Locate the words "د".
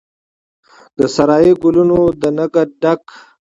0.97-0.99, 2.21-2.23